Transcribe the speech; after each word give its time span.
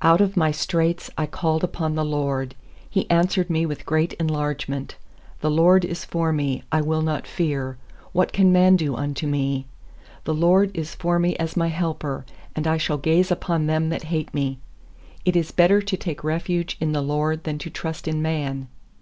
fiOut 0.00 0.20
of 0.20 0.38
my 0.38 0.50
straits 0.50 1.10
I 1.18 1.26
called 1.26 1.62
upon 1.62 1.94
the 1.96 2.02
LORD; 2.02 2.54
He 2.88 3.10
answered 3.10 3.50
me 3.50 3.66
with 3.66 3.84
great 3.84 4.14
en 4.18 4.26
largement, 4.28 4.94
i 5.42 5.46
6The 5.46 5.54
LORD 5.54 5.84
is 5.84 6.02
forme; 6.02 6.62
I 6.72 6.80
will 6.80 7.02
not 7.02 7.26
fear; 7.26 7.76
What 8.12 8.32
can 8.32 8.50
man 8.50 8.76
do 8.76 8.96
unto 8.96 9.26
me? 9.26 9.66
7The 10.24 10.38
LORD 10.40 10.70
is 10.72 10.94
for 10.94 11.18
me 11.18 11.36
as 11.36 11.58
my 11.58 11.68
helper; 11.68 12.24
And 12.54 12.66
I 12.66 12.78
shall 12.78 12.96
gaze 12.96 13.30
upon 13.30 13.66
them 13.66 13.90
that 13.90 14.04
hate 14.04 14.32
me. 14.32 14.60
8It 15.26 15.36
is 15.36 15.52
better 15.52 15.82
to 15.82 15.96
take 15.98 16.24
refuge 16.24 16.78
in 16.80 16.92
the 16.92 17.02
LORD 17.02 17.44
Than 17.44 17.58
to 17.58 17.68
trust 17.68 18.08
in 18.08 18.22
man. 18.22 18.68